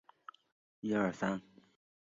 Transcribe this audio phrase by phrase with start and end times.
[0.03, 0.09] 八百屋于
[0.81, 1.61] 七事件而闻名。